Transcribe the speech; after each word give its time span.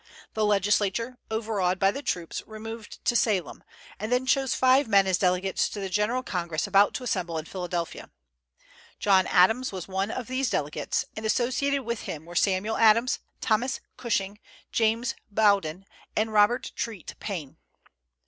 The 0.33 0.43
legislature, 0.47 1.19
overawed 1.29 1.77
by 1.77 1.91
the 1.91 2.01
troops, 2.01 2.41
removed 2.47 3.05
to 3.05 3.15
Salem, 3.15 3.63
and 3.99 4.11
then 4.11 4.25
chose 4.25 4.55
five 4.55 4.87
men 4.87 5.05
as 5.05 5.19
delegates 5.19 5.69
to 5.69 5.79
the 5.79 5.89
General 5.91 6.23
Congress 6.23 6.65
about 6.65 6.95
to 6.95 7.03
assemble 7.03 7.37
in 7.37 7.45
Philadelphia. 7.45 8.09
John 8.97 9.27
Adams 9.27 9.71
was 9.71 9.87
one 9.87 10.09
of 10.09 10.25
these 10.25 10.49
delegates, 10.49 11.05
and 11.15 11.23
associated 11.23 11.83
with 11.83 12.01
him 12.09 12.25
were 12.25 12.33
Samuel 12.35 12.77
Adams, 12.77 13.19
Thomas 13.41 13.79
Cushing, 13.95 14.39
James 14.71 15.13
Bowdoin, 15.29 15.85
and 16.15 16.33
Robert 16.33 16.71
Treat 16.75 17.13
Paine. 17.19 17.57